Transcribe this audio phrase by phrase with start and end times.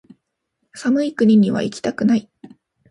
[0.73, 2.27] 寒い国にはいきたくない